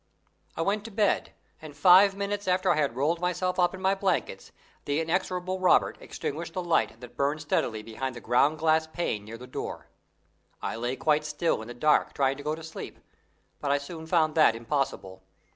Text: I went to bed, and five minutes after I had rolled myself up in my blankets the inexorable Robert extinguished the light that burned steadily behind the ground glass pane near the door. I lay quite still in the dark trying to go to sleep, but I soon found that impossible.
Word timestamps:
I 0.57 0.63
went 0.63 0.83
to 0.85 0.89
bed, 0.89 1.31
and 1.61 1.77
five 1.77 2.15
minutes 2.15 2.47
after 2.47 2.71
I 2.71 2.75
had 2.77 2.95
rolled 2.95 3.19
myself 3.21 3.59
up 3.59 3.75
in 3.75 3.81
my 3.83 3.93
blankets 3.93 4.51
the 4.85 4.99
inexorable 4.99 5.59
Robert 5.59 5.95
extinguished 6.01 6.53
the 6.53 6.63
light 6.63 6.99
that 7.01 7.15
burned 7.15 7.41
steadily 7.41 7.83
behind 7.83 8.15
the 8.15 8.19
ground 8.19 8.57
glass 8.57 8.87
pane 8.87 9.23
near 9.25 9.37
the 9.37 9.45
door. 9.45 9.89
I 10.59 10.75
lay 10.75 10.95
quite 10.95 11.23
still 11.23 11.61
in 11.61 11.67
the 11.67 11.75
dark 11.75 12.13
trying 12.15 12.37
to 12.37 12.43
go 12.43 12.55
to 12.55 12.63
sleep, 12.63 12.97
but 13.59 13.69
I 13.69 13.77
soon 13.77 14.07
found 14.07 14.33
that 14.33 14.55
impossible. 14.55 15.21